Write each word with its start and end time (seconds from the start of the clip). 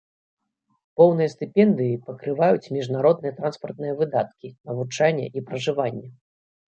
Поўныя 1.01 1.29
стыпендыі 1.33 1.99
пакрываюць 2.07 2.71
міжнародныя 2.77 3.33
транспартныя 3.43 3.93
выдаткі, 4.01 4.47
навучанне 4.71 5.25
і 5.37 5.49
пражыванне. 5.51 6.07